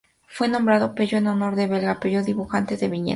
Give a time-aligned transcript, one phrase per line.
[0.25, 3.09] Fue nombrado Peyo en honor al belga Peyo dibujante de viñetas.